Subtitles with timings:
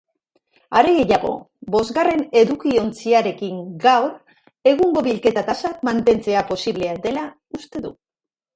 [0.79, 1.33] Are gehiago,
[1.75, 4.09] bosgarren edukiontziarekin gaur
[4.73, 7.31] egungo bilketa-tasa mantentzea posible dela
[7.63, 7.97] uste du.